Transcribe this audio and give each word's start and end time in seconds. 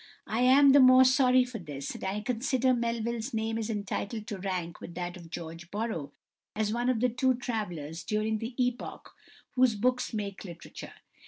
I 0.25 0.39
am 0.39 0.71
the 0.71 0.79
more 0.79 1.03
sorry 1.05 1.43
for 1.45 1.59
this, 1.59 1.89
that 1.89 2.03
I 2.03 2.21
consider 2.21 2.73
Melville's 2.73 3.35
name 3.35 3.59
is 3.59 3.69
entitled 3.69 4.25
to 4.25 4.39
rank 4.39 4.81
with 4.81 4.95
that 4.95 5.15
of 5.15 5.29
George 5.29 5.69
Borrow 5.69 6.11
as 6.55 6.73
one 6.73 6.89
of 6.89 7.01
the 7.01 7.09
two 7.09 7.35
travellers 7.35 8.03
during 8.03 8.39
the 8.39 8.55
epoch 8.57 9.11
whose 9.51 9.75
books 9.75 10.11
make 10.11 10.43
literature. 10.43 10.93